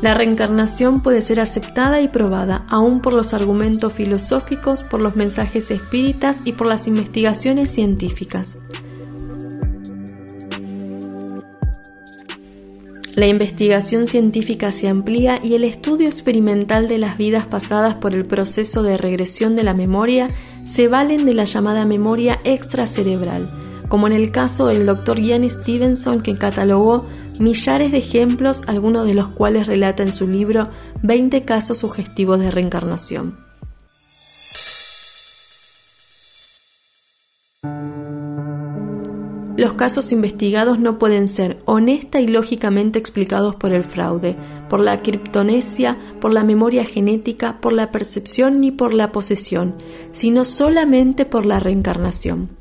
La 0.00 0.14
reencarnación 0.14 1.00
puede 1.02 1.22
ser 1.22 1.40
aceptada 1.40 2.00
y 2.00 2.06
probada 2.06 2.64
aún 2.68 3.00
por 3.00 3.12
los 3.12 3.34
argumentos 3.34 3.92
filosóficos, 3.92 4.84
por 4.84 5.00
los 5.00 5.16
mensajes 5.16 5.72
espíritas 5.72 6.42
y 6.44 6.52
por 6.52 6.68
las 6.68 6.86
investigaciones 6.86 7.72
científicas. 7.72 8.58
La 13.18 13.26
investigación 13.26 14.06
científica 14.06 14.70
se 14.70 14.86
amplía 14.86 15.40
y 15.42 15.56
el 15.56 15.64
estudio 15.64 16.08
experimental 16.08 16.86
de 16.86 16.98
las 16.98 17.16
vidas 17.16 17.46
pasadas 17.46 17.96
por 17.96 18.14
el 18.14 18.24
proceso 18.24 18.84
de 18.84 18.96
regresión 18.96 19.56
de 19.56 19.64
la 19.64 19.74
memoria 19.74 20.28
se 20.64 20.86
valen 20.86 21.26
de 21.26 21.34
la 21.34 21.42
llamada 21.42 21.84
memoria 21.84 22.38
extracerebral, 22.44 23.50
como 23.88 24.06
en 24.06 24.12
el 24.12 24.30
caso 24.30 24.68
del 24.68 24.86
Dr. 24.86 25.18
Ian 25.18 25.50
Stevenson 25.50 26.22
que 26.22 26.34
catalogó 26.34 27.06
millares 27.40 27.90
de 27.90 27.98
ejemplos, 27.98 28.62
algunos 28.68 29.04
de 29.04 29.14
los 29.14 29.30
cuales 29.30 29.66
relata 29.66 30.04
en 30.04 30.12
su 30.12 30.28
libro 30.28 30.70
20 31.02 31.44
casos 31.44 31.78
sugestivos 31.78 32.38
de 32.38 32.52
reencarnación. 32.52 33.47
Los 39.58 39.72
casos 39.72 40.12
investigados 40.12 40.78
no 40.78 41.00
pueden 41.00 41.26
ser 41.26 41.58
honesta 41.64 42.20
y 42.20 42.28
lógicamente 42.28 43.00
explicados 43.00 43.56
por 43.56 43.72
el 43.72 43.82
fraude, 43.82 44.36
por 44.68 44.78
la 44.78 45.02
criptonesia, 45.02 45.98
por 46.20 46.32
la 46.32 46.44
memoria 46.44 46.84
genética, 46.84 47.60
por 47.60 47.72
la 47.72 47.90
percepción 47.90 48.60
ni 48.60 48.70
por 48.70 48.94
la 48.94 49.10
posesión, 49.10 49.74
sino 50.12 50.44
solamente 50.44 51.24
por 51.24 51.44
la 51.44 51.58
reencarnación. 51.58 52.57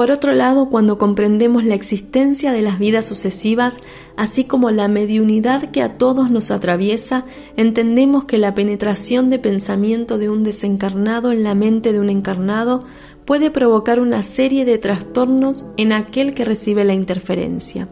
Por 0.00 0.10
otro 0.10 0.32
lado, 0.32 0.70
cuando 0.70 0.96
comprendemos 0.96 1.62
la 1.62 1.74
existencia 1.74 2.52
de 2.52 2.62
las 2.62 2.78
vidas 2.78 3.04
sucesivas, 3.04 3.80
así 4.16 4.44
como 4.44 4.70
la 4.70 4.88
mediunidad 4.88 5.70
que 5.72 5.82
a 5.82 5.98
todos 5.98 6.30
nos 6.30 6.50
atraviesa, 6.50 7.26
entendemos 7.58 8.24
que 8.24 8.38
la 8.38 8.54
penetración 8.54 9.28
de 9.28 9.38
pensamiento 9.38 10.16
de 10.16 10.30
un 10.30 10.42
desencarnado 10.42 11.32
en 11.32 11.42
la 11.42 11.54
mente 11.54 11.92
de 11.92 12.00
un 12.00 12.08
encarnado 12.08 12.82
puede 13.26 13.50
provocar 13.50 14.00
una 14.00 14.22
serie 14.22 14.64
de 14.64 14.78
trastornos 14.78 15.66
en 15.76 15.92
aquel 15.92 16.32
que 16.32 16.46
recibe 16.46 16.82
la 16.84 16.94
interferencia. 16.94 17.86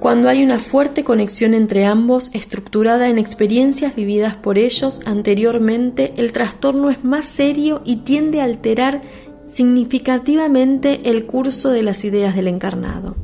Cuando 0.00 0.30
hay 0.30 0.42
una 0.42 0.58
fuerte 0.58 1.04
conexión 1.04 1.52
entre 1.52 1.84
ambos 1.84 2.34
estructurada 2.34 3.08
en 3.08 3.18
experiencias 3.18 3.94
vividas 3.94 4.34
por 4.34 4.56
ellos 4.56 5.02
anteriormente, 5.04 6.14
el 6.16 6.32
trastorno 6.32 6.88
es 6.88 7.04
más 7.04 7.26
serio 7.26 7.82
y 7.84 7.96
tiende 7.96 8.40
a 8.40 8.44
alterar 8.44 9.02
significativamente 9.46 11.10
el 11.10 11.26
curso 11.26 11.70
de 11.70 11.82
las 11.82 12.02
ideas 12.06 12.34
del 12.34 12.48
encarnado. 12.48 13.14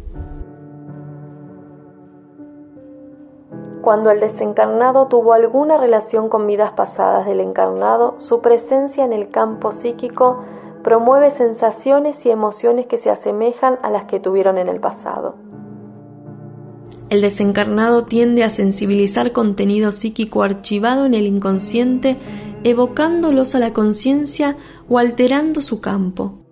Cuando 3.80 4.10
el 4.10 4.20
desencarnado 4.20 5.06
tuvo 5.06 5.32
alguna 5.32 5.78
relación 5.78 6.28
con 6.28 6.46
vidas 6.46 6.72
pasadas 6.72 7.24
del 7.24 7.40
encarnado, 7.40 8.16
su 8.18 8.42
presencia 8.42 9.02
en 9.04 9.14
el 9.14 9.30
campo 9.30 9.72
psíquico 9.72 10.44
promueve 10.84 11.30
sensaciones 11.30 12.26
y 12.26 12.30
emociones 12.30 12.86
que 12.86 12.98
se 12.98 13.10
asemejan 13.10 13.78
a 13.82 13.88
las 13.88 14.04
que 14.04 14.20
tuvieron 14.20 14.58
en 14.58 14.68
el 14.68 14.80
pasado. 14.80 15.45
El 17.08 17.20
desencarnado 17.20 18.04
tiende 18.04 18.42
a 18.42 18.50
sensibilizar 18.50 19.32
contenido 19.32 19.92
psíquico 19.92 20.42
archivado 20.42 21.06
en 21.06 21.14
el 21.14 21.26
inconsciente, 21.26 22.16
evocándolos 22.64 23.54
a 23.54 23.60
la 23.60 23.72
conciencia 23.72 24.56
o 24.88 24.98
alterando 24.98 25.60
su 25.60 25.80
campo. 25.80 26.42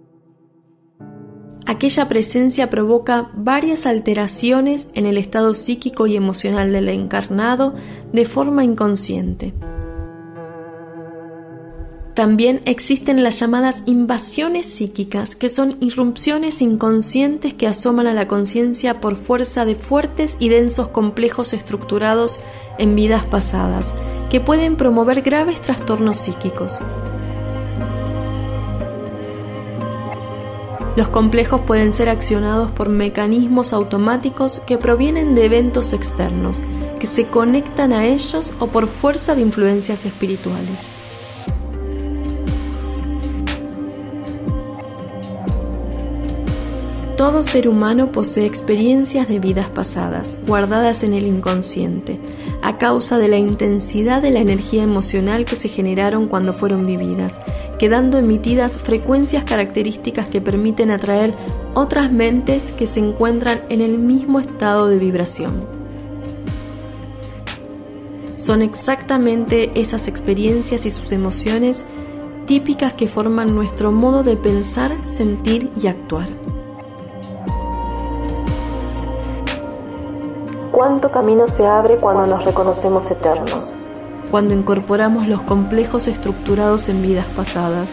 aquella 1.67 2.09
presencia 2.09 2.69
provoca 2.69 3.31
varias 3.35 3.87
alteraciones 3.87 4.89
en 4.95 5.07
el 5.07 5.17
estado 5.17 5.55
psíquico 5.55 6.07
y 6.07 6.15
emocional 6.15 6.73
del 6.73 6.91
encarnado 6.91 7.75
de 8.13 8.27
forma 8.27 8.65
inconsciente. 8.65 9.55
También 12.15 12.61
existen 12.65 13.25
las 13.25 13.41
llamadas 13.41 13.83
invasiones 13.87 14.67
psíquicas, 14.67 15.35
que 15.35 15.49
son 15.49 15.77
irrupciones 15.81 16.63
inconscientes 16.63 17.55
que 17.55 17.67
asoman 17.67 18.07
a 18.07 18.15
la 18.15 18.29
conciencia 18.29 19.01
por 19.01 19.17
fuerza 19.17 19.65
de 19.65 19.75
fuertes 19.75 20.37
y 20.39 20.49
densos 20.49 20.87
complejos 20.89 21.53
estructurados 21.53 22.39
en 22.79 22.95
vidas 22.95 23.25
pasadas, 23.25 23.93
que 24.31 24.39
pueden 24.39 24.77
promover 24.77 25.23
graves 25.23 25.61
trastornos 25.61 26.19
psíquicos. 26.19 26.79
Los 30.95 31.09
complejos 31.09 31.63
pueden 31.63 31.93
ser 31.93 32.09
accionados 32.09 32.71
por 32.71 32.89
mecanismos 32.89 33.73
automáticos 33.73 34.61
que 34.61 34.79
provienen 34.79 35.35
de 35.35 35.47
eventos 35.47 35.93
externos, 35.93 36.63
que 37.01 37.09
se 37.09 37.27
conectan 37.27 37.93
a 37.93 38.07
ellos 38.07 38.53
o 38.61 38.69
por 38.69 38.87
fuerza 38.87 39.35
de 39.35 39.41
influencias 39.41 40.05
espirituales. 40.07 41.04
Todo 47.17 47.45
ser 47.45 47.69
humano 47.69 48.11
posee 48.11 48.45
experiencias 48.45 49.29
de 49.29 49.39
vidas 49.39 49.71
pasadas, 49.71 50.37
guardadas 50.49 51.05
en 51.05 51.15
el 51.15 51.29
inconsciente, 51.29 52.19
a 52.61 52.77
causa 52.77 53.19
de 53.19 53.29
la 53.29 53.37
intensidad 53.37 54.21
de 54.21 54.33
la 54.33 54.41
energía 54.41 54.83
emocional 54.83 55.45
que 55.45 55.55
se 55.55 55.69
generaron 55.69 56.27
cuando 56.27 56.53
fueron 56.53 56.85
vividas, 56.85 57.41
quedando 57.79 58.19
emitidas 58.19 58.79
frecuencias 58.79 59.45
características 59.45 60.27
que 60.27 60.41
permiten 60.41 60.91
atraer 60.91 61.35
otras 61.75 62.11
mentes 62.11 62.73
que 62.73 62.89
se 62.89 62.99
encuentran 62.99 63.61
en 63.69 63.81
el 63.81 63.97
mismo 63.97 64.41
estado 64.41 64.89
de 64.89 64.99
vibración. 64.99 65.65
Son 68.35 68.61
exactamente 68.61 69.71
esas 69.81 70.09
experiencias 70.09 70.85
y 70.85 70.91
sus 70.91 71.13
emociones 71.13 71.85
típicas 72.47 72.93
que 72.95 73.07
forman 73.07 73.55
nuestro 73.55 73.93
modo 73.93 74.25
de 74.25 74.37
pensar, 74.37 74.93
sentir 75.07 75.71
y 75.81 75.87
actuar. 75.87 76.44
Cuánto 80.75 81.13
camino 81.13 81.47
se 81.47 81.65
abre 81.65 81.97
cuando 81.99 82.27
nos 82.27 82.45
reconocemos 82.45 83.09
eternos. 83.09 83.73
Cuando 84.33 84.55
incorporamos 84.55 85.29
los 85.29 85.41
complejos 85.43 86.09
estructurados 86.09 86.89
en 86.89 87.01
vidas 87.01 87.27
pasadas, 87.37 87.89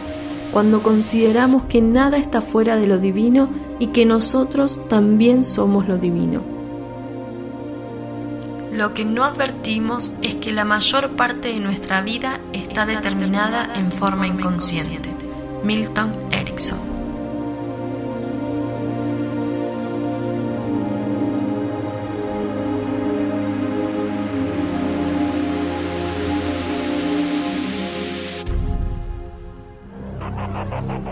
cuando 0.52 0.82
consideramos 0.82 1.62
que 1.64 1.80
nada 1.80 2.18
está 2.18 2.40
fuera 2.40 2.74
de 2.74 2.88
lo 2.88 2.98
divino 2.98 3.48
y 3.78 3.88
que 3.88 4.04
nosotros 4.04 4.80
también 4.88 5.44
somos 5.44 5.86
lo 5.86 5.96
divino. 5.96 6.40
Lo 8.72 8.94
que 8.94 9.04
no 9.04 9.24
advertimos 9.24 10.10
es 10.20 10.34
que 10.34 10.50
la 10.50 10.64
mayor 10.64 11.10
parte 11.10 11.48
de 11.48 11.60
nuestra 11.60 12.00
vida 12.00 12.40
está 12.52 12.84
determinada 12.84 13.76
en 13.76 13.92
forma 13.92 14.26
inconsciente. 14.26 15.08
Milton 15.62 16.12
Erickson 16.32 16.91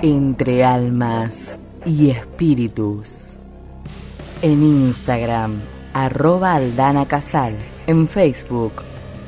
Entre 0.02 0.64
almas 0.64 1.58
y 1.84 2.08
espíritus. 2.08 3.36
En 4.40 4.62
Instagram, 4.62 5.60
arroba 5.92 6.54
Aldana 6.54 7.04
Casal. 7.04 7.54
En 7.86 8.08
Facebook, 8.08 8.72